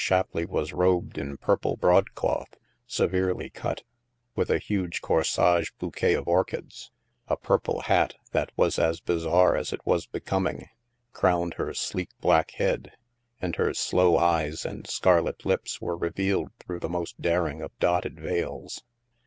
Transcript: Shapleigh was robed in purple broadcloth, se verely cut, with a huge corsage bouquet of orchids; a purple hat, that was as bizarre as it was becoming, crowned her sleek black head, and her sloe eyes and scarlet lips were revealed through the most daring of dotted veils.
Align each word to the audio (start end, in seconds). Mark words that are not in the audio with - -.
Shapleigh 0.03 0.47
was 0.47 0.73
robed 0.73 1.19
in 1.19 1.37
purple 1.37 1.77
broadcloth, 1.77 2.57
se 2.87 3.05
verely 3.05 3.53
cut, 3.53 3.83
with 4.35 4.49
a 4.49 4.57
huge 4.57 4.99
corsage 4.99 5.69
bouquet 5.77 6.15
of 6.15 6.27
orchids; 6.27 6.89
a 7.27 7.37
purple 7.37 7.81
hat, 7.81 8.15
that 8.31 8.51
was 8.55 8.79
as 8.79 8.99
bizarre 8.99 9.55
as 9.55 9.71
it 9.71 9.85
was 9.85 10.07
becoming, 10.07 10.69
crowned 11.13 11.53
her 11.57 11.71
sleek 11.75 12.09
black 12.19 12.49
head, 12.53 12.93
and 13.39 13.57
her 13.57 13.75
sloe 13.75 14.17
eyes 14.17 14.65
and 14.65 14.89
scarlet 14.89 15.45
lips 15.45 15.79
were 15.79 15.95
revealed 15.95 16.49
through 16.59 16.79
the 16.79 16.89
most 16.89 17.21
daring 17.21 17.61
of 17.61 17.77
dotted 17.77 18.19
veils. 18.19 18.81